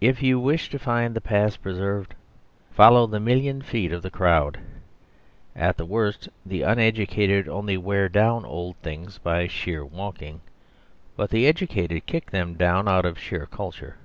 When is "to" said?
0.70-0.78